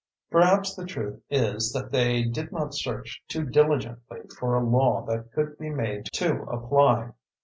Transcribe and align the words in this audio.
Perhaps 0.31 0.73
the 0.73 0.83
truth 0.87 1.21
is 1.29 1.71
that 1.73 1.91
they 1.91 2.23
did 2.23 2.51
not 2.51 2.73
search 2.73 3.21
too 3.27 3.45
diligently 3.45 4.21
for 4.35 4.55
a 4.55 4.63
law 4.65 5.05
that 5.05 5.31
could 5.31 5.59
be 5.59 5.69
made 5.69 6.05
to 6.13 6.41
apply. 6.45 7.11